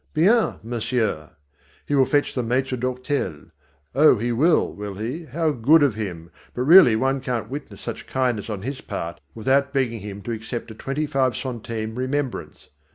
[0.15, 1.29] "Bien, monsieur!"
[1.85, 3.51] He will fetch the maître d'hôtel.
[3.93, 8.07] Oh, he will, will he, how good of him, but really one can't witness such
[8.07, 12.69] kindness on his part without begging him to accept a twenty five centime remembrance.